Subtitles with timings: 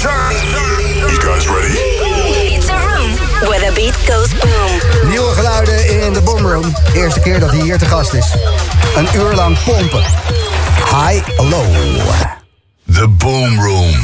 [0.00, 1.74] You guys ready?
[2.56, 3.10] It's a room
[3.50, 5.08] where the beat goes boom.
[5.10, 6.74] Nieuwe geluiden in de boomroom.
[6.94, 8.34] Eerste keer dat hij hier te gast is.
[8.96, 10.02] Een uur lang pompen.
[10.90, 11.74] High, low.
[12.92, 13.94] The boom room.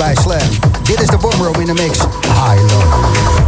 [0.00, 0.48] Bij Slam.
[0.82, 1.18] Dit is de
[1.60, 1.98] in de mix.
[1.98, 3.39] High Low.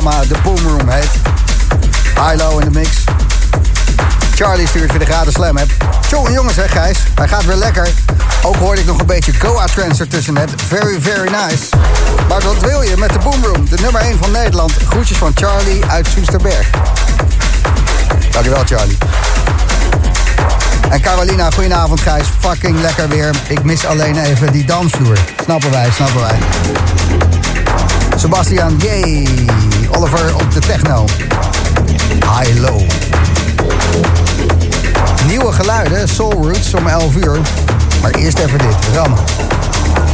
[0.00, 1.10] Programma The Boom Room heet.
[2.14, 2.88] High-low in de mix.
[4.34, 5.70] Charlie stuurt weer de gratis slam app.
[6.08, 7.88] Jongen jongens hè Gijs, hij gaat weer lekker.
[8.42, 10.50] Ook hoorde ik nog een beetje Goa Trance ertussen net.
[10.66, 11.64] Very, very nice.
[12.28, 13.68] Maar wat wil je met de Boom Room?
[13.68, 14.72] De nummer 1 van Nederland.
[14.88, 16.70] Groetjes van Charlie uit Soesterberg.
[18.30, 18.98] Dankjewel Charlie.
[20.90, 22.26] En Carolina, goedenavond Gijs.
[22.38, 23.30] Fucking lekker weer.
[23.48, 25.18] Ik mis alleen even die dansvloer.
[25.42, 26.38] Snappen wij, snappen wij.
[28.16, 29.48] Sebastian, yay.
[30.00, 31.04] Oliver op de techno.
[32.38, 32.80] High-low.
[35.26, 37.38] Nieuwe geluiden, Soul Roots om 11 uur.
[38.02, 39.18] Maar eerst even dit, rammen.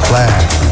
[0.01, 0.66] Flag.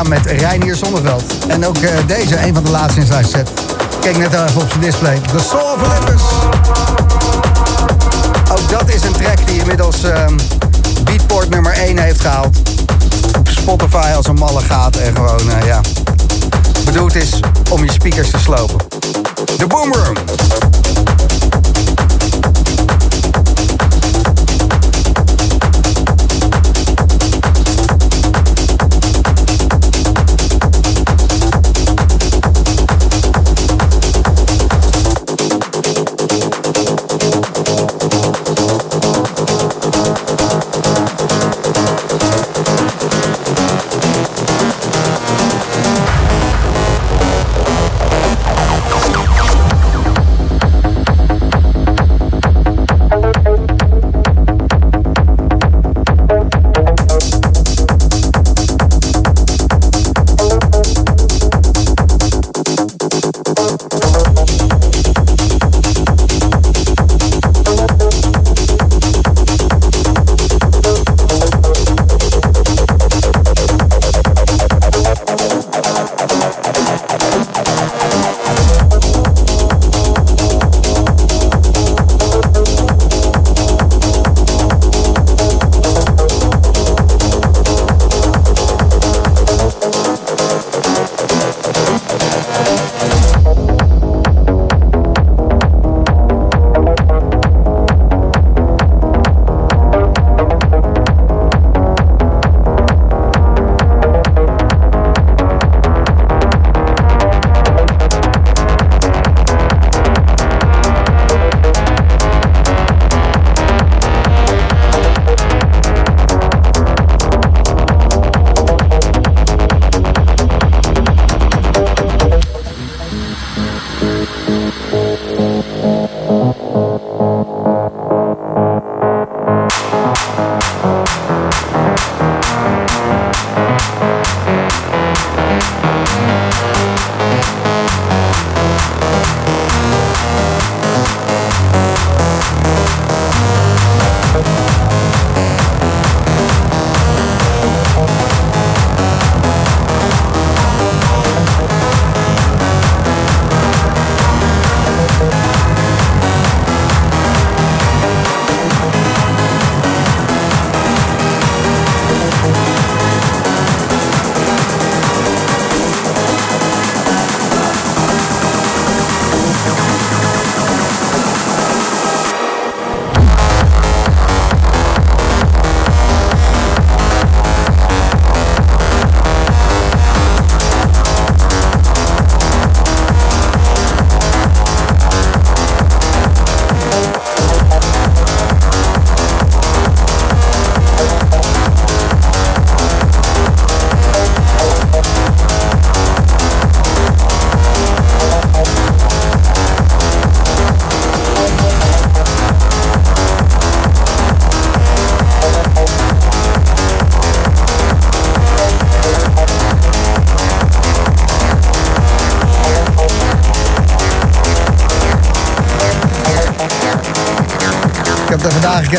[0.00, 1.24] Met Reinier Zonneveld.
[1.48, 3.50] En ook uh, deze, een van de laatste in zijn set.
[4.00, 5.20] Kijk net even op zijn display.
[5.20, 5.80] The Soul of.
[8.52, 10.26] Ook dat is een track die inmiddels uh,
[11.04, 12.56] Beatport nummer 1 heeft gehaald.
[13.38, 15.80] Op Spotify als een malle gaat en gewoon, uh, ja...
[16.84, 17.40] Bedoeld is
[17.70, 18.76] om je speakers te slopen.
[19.56, 20.16] The Boom Room.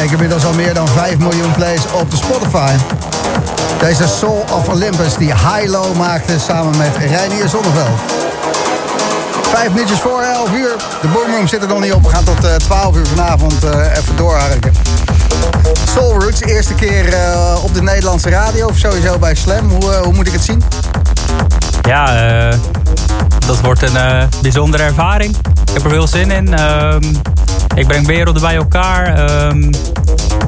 [0.09, 0.23] Gekeken.
[0.23, 2.71] Inmiddels al meer dan 5 miljoen plays op de Spotify.
[3.79, 7.99] Deze Soul of Olympus die High-Low maakte samen met Reinier Zonneveld.
[9.41, 10.75] Vijf minuutjes voor 11 uur.
[11.01, 12.03] De boomroom zit er nog niet op.
[12.03, 14.73] We gaan tot uh, eh, 12 uur vanavond uh, even doorharken.
[15.93, 19.69] Soul Roots, eerste keer uh, op de Nederlandse radio of sowieso bij Slam.
[19.69, 20.63] Hoe, hoe moet ik het zien?
[21.81, 22.49] Ja,
[23.45, 25.35] dat wordt een bijzondere ervaring.
[25.35, 26.53] Ik heb er veel zin in.
[26.53, 27.03] Ehm,
[27.75, 29.29] ik breng werelden bij elkaar.
[29.47, 29.71] Um,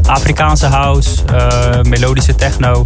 [0.05, 2.83] Afrikaanse house, uh, melodische techno.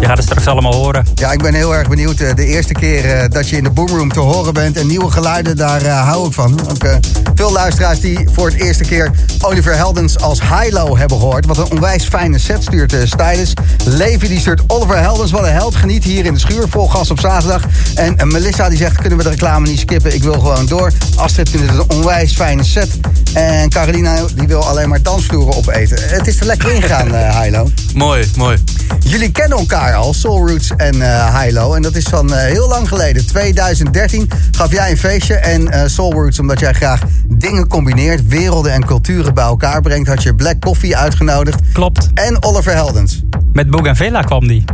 [0.00, 1.06] Je gaat het straks allemaal horen.
[1.14, 2.20] Ja, ik ben heel erg benieuwd.
[2.20, 5.10] Eh, de eerste keer uh, dat je in de boomroom te horen bent en nieuwe
[5.10, 6.60] geluiden, daar hou ik van.
[6.70, 6.98] Ook
[7.34, 11.46] veel luisteraars die voor het eerste keer Oliver Heldens als high-low hebben gehoord.
[11.46, 13.52] Wat een onwijs fijne set stuurt uh, Stylus.
[13.84, 15.30] Levi die stuurt Oliver Heldens.
[15.30, 16.68] Wat een held geniet hier in de schuur.
[16.68, 17.62] Vol gas op zaterdag.
[17.94, 20.14] En Melissa die zegt, kunnen we de reclame niet skippen?
[20.14, 20.92] Ik wil gewoon door.
[21.16, 22.98] Astrid vindt het een onwijs fijne set.
[23.36, 25.96] En Carolina die wil alleen maar dansvloeren opeten.
[26.08, 27.68] Het is er lekker ingegaan, uh, Hilo.
[27.94, 28.58] Mooi, mooi.
[29.00, 31.74] Jullie kennen elkaar al, Soul Roots en uh, Hilo.
[31.74, 33.26] En dat is van uh, heel lang geleden.
[33.26, 35.34] 2013 gaf jij een feestje.
[35.34, 40.08] En uh, Soul Roots, omdat jij graag dingen combineert, werelden en culturen bij elkaar brengt,
[40.08, 41.60] had je Black Coffee uitgenodigd.
[41.72, 42.08] Klopt.
[42.14, 43.20] En Oliver Heldens.
[43.52, 44.64] Met Bougainvillea kwam die.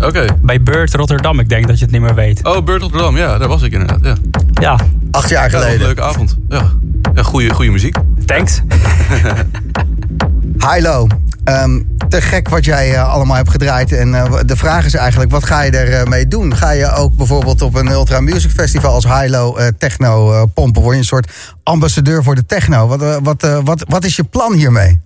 [0.00, 0.24] Oké.
[0.42, 1.40] Bij Beurt Rotterdam.
[1.40, 2.44] Ik denk dat je het niet meer weet.
[2.44, 3.16] Oh, Beurt Rotterdam.
[3.16, 3.98] Ja, daar was ik inderdaad.
[4.02, 4.14] Ja,
[4.60, 4.78] Ja,
[5.10, 5.86] Acht jaar ja dat was een geleden.
[5.86, 6.36] leuke avond.
[6.48, 6.70] Ja, ja
[7.24, 7.96] goede, goede muziek.
[8.24, 8.60] thanks.
[10.72, 11.06] Hilo.
[11.44, 13.92] Ehm, te gek wat jij eh, allemaal hebt gedraaid.
[13.92, 16.56] En eh, de vraag is eigenlijk, wat ga je ermee mee doen?
[16.56, 20.82] Ga je ook bijvoorbeeld op een Ultra Music Festival als Hilo eh, techno eh, pompen?
[20.82, 22.86] Word je een soort ambassadeur voor de techno?
[22.86, 25.00] Wat, eh, wat, eh, wat, wat is je plan hiermee?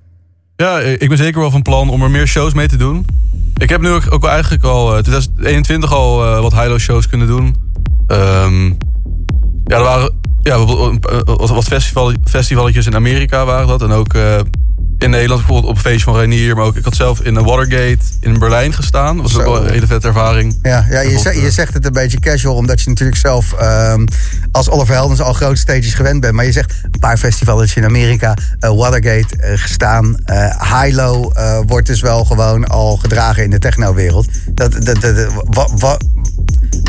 [0.57, 3.07] Ja, ik ben zeker wel van plan om er meer shows mee te doen.
[3.57, 7.57] Ik heb nu ook, eigenlijk al eh, 2021 al eh, wat high-low shows kunnen doen.
[8.07, 8.65] Ehm,
[9.65, 13.83] ja, er waren ja, wat, wat, wat festival, festivaletjes in Amerika waren dat.
[13.83, 14.39] En ook eh,
[14.99, 16.57] in Nederland bijvoorbeeld op een feestje van Reinier.
[16.57, 19.17] Maar ook, ik had zelf in een Watergate in Berlijn gestaan.
[19.17, 20.59] Dat was ook wel een hele vette ervaring.
[20.63, 23.53] Ja, ja je, zegt, je eh, zegt het een beetje casual, omdat je natuurlijk zelf
[23.53, 24.07] ehm,
[24.53, 26.35] als Oliver Heldens al grote stages gewend bent.
[26.35, 30.17] Maar je zegt een paar festivals in Amerika, eh, Watergate eh, gestaan.
[30.25, 34.29] eh Hilo eh, wordt dus wel gewoon al gedragen in de techno-wereld.
[34.51, 35.99] Dat, dat, dat, dat- wa- wa-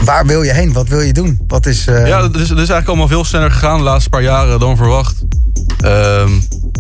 [0.06, 0.74] waar wil je heen?
[0.74, 1.40] Wat wil je doen?
[1.48, 1.88] Wat is.
[1.88, 4.78] eh, Ja, dat is, is eigenlijk allemaal veel sneller gegaan de laatste paar jaren dan
[4.78, 5.24] verwacht.
[5.82, 6.30] Ehm,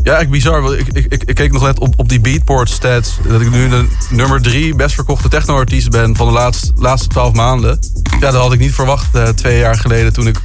[0.03, 0.61] ja, echt bizar.
[0.61, 3.17] want Ik, ik, ik, ik keek nog net op, op die Beatport stats.
[3.27, 7.33] Dat ik nu de nummer drie best verkochte techno-artiest ben van de laatste, laatste twaalf
[7.33, 7.79] maanden.
[8.19, 10.37] Ja, dat had ik niet verwacht eh, twee jaar geleden toen ik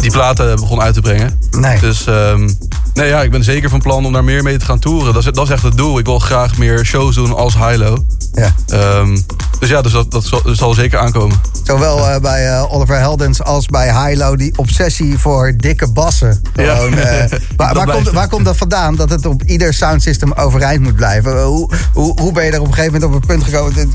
[0.00, 1.38] die platen begon uit te brengen.
[1.50, 1.80] Nee.
[1.80, 2.50] Dus ehm,
[2.94, 5.14] nee, ja, ik ben zeker van plan om daar meer mee te gaan toeren.
[5.14, 5.98] Dat is, dat is echt het doel.
[5.98, 8.04] Ik wil graag meer shows doen als Hilo.
[8.32, 8.54] ja.
[8.68, 9.16] Ehm,
[9.64, 11.40] dus ja, dus dat, dat, zal, dat zal zeker aankomen.
[11.62, 16.42] Zowel eh, bij eh, Oliver Heldens als bij Hilo, die obsessie voor dikke bassen.
[16.54, 16.74] Ja.
[16.74, 18.96] Gewoon, eh, waar, komt, waar komt dat vandaan?
[18.96, 21.42] Dat het op ieder soundsystem overeind moet blijven.
[21.42, 23.92] Hoe, hoe, hoe ben je er op een gegeven moment op een punt gekomen?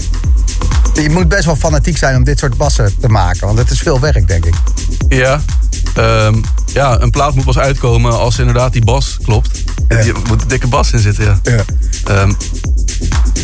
[0.93, 3.47] Je moet best wel fanatiek zijn om dit soort bassen te maken.
[3.47, 4.55] Want het is veel werk, denk ik.
[5.09, 5.41] Ja.
[5.95, 6.36] Ehm,
[6.74, 9.63] ja, een plaat moet pas uitkomen als inderdaad die bas klopt.
[9.88, 9.97] Ja.
[9.97, 11.39] Er moet een dikke bas in zitten, ja.
[11.43, 11.63] Ja.
[12.03, 12.32] Ehm,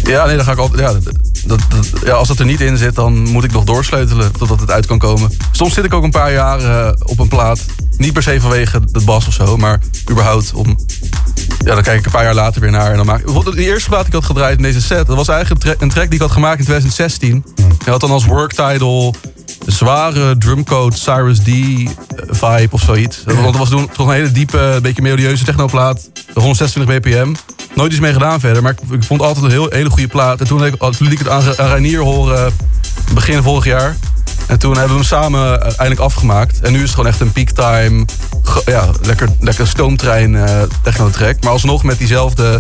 [0.04, 0.80] ja, nee, dan ga ik altijd...
[0.80, 1.12] Ja,
[1.46, 4.32] dat, dat, dat- ja, als het er niet in zit, dan moet ik nog doorsleutelen
[4.32, 5.30] totdat het uit kan komen.
[5.52, 7.66] Soms zit ik ook een paar jaar eh, op een plaat.
[7.98, 9.80] Niet per se vanwege de bas of zo, maar
[10.12, 10.78] überhaupt om...
[11.66, 13.46] Ja, dan kijk ik een paar jaar later weer naar en dan maak ik...
[13.56, 15.08] De eerste plaat die ik had gedraaid in deze set...
[15.08, 17.46] dat was eigenlijk een, tra- een track die ik had gemaakt in 2016.
[17.56, 19.14] Die had dan als work title...
[19.66, 21.88] Zware drumcode Cyrus D eh,
[22.28, 23.24] vibe of zoiets.
[23.24, 26.10] Dat was toen toch een hele diepe, beetje melodieuze technoplaat.
[26.34, 27.34] 126 bpm.
[27.76, 30.40] Nooit iets mee gedaan verder, maar ik, ik vond altijd een heel, hele goede plaat.
[30.40, 30.62] En toen,
[31.00, 32.54] liet ik het aan, aan horen
[33.14, 33.96] begin vorig jaar.
[34.48, 36.60] En toen hebben we hem samen eindelijk afgemaakt.
[36.60, 38.06] En nu is het gewoon echt een peaktime,
[38.66, 41.44] ja, lekker, lekker stoomtrein eh techno-track.
[41.44, 42.60] Maar alsnog met diezelfde,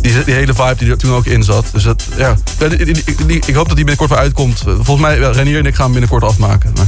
[0.00, 1.64] die, die hele vibe die er toen ook in zat.
[1.72, 4.58] Dus dat, ja, die- die- ik hoop dat die binnenkort weer uitkomt.
[4.66, 6.72] Volgens mij, ja, Renier en ik gaan hem binnenkort afmaken.
[6.76, 6.86] Maar,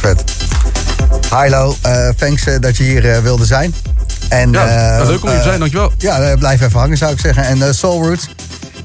[0.00, 0.24] Vet.
[1.30, 3.74] Hilo, eh thanks eh, dat je hier eh, wilde zijn.
[4.28, 5.92] En, ja, eh, nou, leuk om hier te eh, zijn, dankjewel.
[5.98, 7.44] Ja, eh, blijf even hangen zou ik zeggen.
[7.44, 8.28] En eh, Soul Roots.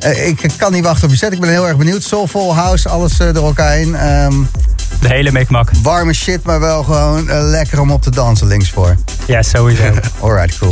[0.01, 1.31] Eh, ik kan niet wachten op je set.
[1.33, 2.03] Ik ben heel erg benieuwd.
[2.03, 3.95] Soulful House, alles eh, door elkaar heen.
[3.95, 4.33] Ehm,
[4.99, 5.69] De hele mikmak.
[5.83, 8.95] warme shit, maar wel gewoon eh, lekker om op te dansen links voor.
[9.27, 9.83] Ja, sowieso.
[10.21, 10.71] Alright, cool.